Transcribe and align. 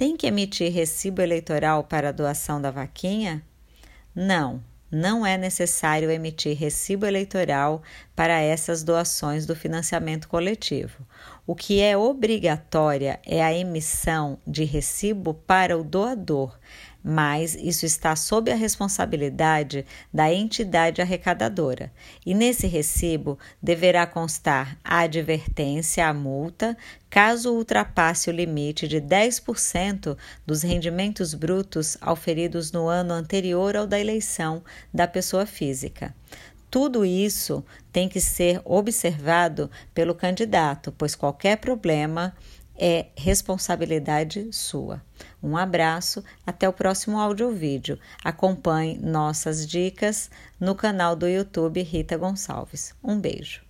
Tem 0.00 0.16
que 0.16 0.26
emitir 0.26 0.72
recibo 0.72 1.20
eleitoral 1.20 1.84
para 1.84 2.08
a 2.08 2.12
doação 2.12 2.58
da 2.58 2.70
vaquinha? 2.70 3.42
Não, 4.14 4.64
não 4.90 5.24
é 5.24 5.38
necessário 5.38 6.10
emitir 6.10 6.56
recibo 6.56 7.06
eleitoral 7.06 7.82
para 8.16 8.40
essas 8.40 8.82
doações 8.82 9.46
do 9.46 9.54
financiamento 9.54 10.28
coletivo. 10.28 11.06
O 11.46 11.54
que 11.54 11.80
é 11.80 11.96
obrigatória 11.96 13.18
é 13.24 13.42
a 13.42 13.52
emissão 13.52 14.38
de 14.46 14.64
recibo 14.64 15.34
para 15.34 15.76
o 15.78 15.82
doador, 15.82 16.58
mas 17.02 17.54
isso 17.54 17.86
está 17.86 18.14
sob 18.14 18.50
a 18.50 18.54
responsabilidade 18.54 19.86
da 20.12 20.32
entidade 20.32 21.00
arrecadadora. 21.00 21.90
E 22.24 22.34
nesse 22.34 22.66
recibo 22.66 23.38
deverá 23.62 24.06
constar 24.06 24.78
a 24.84 25.00
advertência 25.00 26.06
à 26.06 26.12
multa 26.12 26.76
caso 27.08 27.52
ultrapasse 27.52 28.30
o 28.30 28.32
limite 28.32 28.86
de 28.86 29.00
10% 29.00 30.16
dos 30.46 30.62
rendimentos 30.62 31.34
brutos 31.34 31.96
auferidos 32.00 32.70
no 32.70 32.86
ano 32.86 33.12
anterior 33.12 33.76
ao 33.76 33.86
da 33.86 33.98
eleição 33.98 34.62
da 34.92 35.06
pessoa 35.06 35.46
física. 35.46 36.14
Tudo 36.70 37.04
isso 37.04 37.64
tem 37.92 38.08
que 38.08 38.20
ser 38.20 38.60
observado 38.64 39.70
pelo 39.92 40.14
candidato, 40.14 40.92
pois 40.96 41.14
qualquer 41.14 41.56
problema 41.56 42.34
é 42.76 43.06
responsabilidade 43.14 44.48
sua. 44.52 45.02
Um 45.42 45.56
abraço, 45.56 46.24
até 46.46 46.68
o 46.68 46.72
próximo 46.72 47.18
áudio 47.18 47.48
ou 47.48 47.52
vídeo. 47.52 47.98
Acompanhe 48.24 48.98
nossas 48.98 49.66
dicas 49.66 50.30
no 50.58 50.74
canal 50.74 51.14
do 51.14 51.28
YouTube 51.28 51.82
Rita 51.82 52.16
Gonçalves. 52.16 52.94
Um 53.04 53.20
beijo. 53.20 53.69